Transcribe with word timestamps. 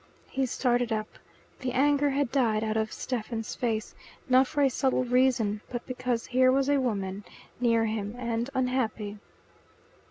He 0.31 0.47
started 0.47 0.91
up. 0.91 1.09
The 1.59 1.73
anger 1.73 2.09
had 2.09 2.31
died 2.31 2.63
out 2.63 2.75
of 2.75 2.91
Stephen's 2.91 3.53
face, 3.53 3.93
not 4.27 4.47
for 4.47 4.63
a 4.63 4.67
subtle 4.69 5.03
reason 5.03 5.61
but 5.69 5.85
because 5.85 6.25
here 6.25 6.51
was 6.51 6.69
a 6.69 6.81
woman, 6.81 7.23
near 7.59 7.85
him, 7.85 8.15
and 8.17 8.49
unhappy. 8.55 9.19